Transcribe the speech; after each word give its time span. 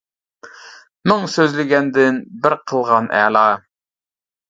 مىڭ 1.11 1.27
سۆزلىگەندىن 1.35 2.19
بىر 2.47 2.59
قىلغان 2.67 3.15
ئەلا. 3.23 3.49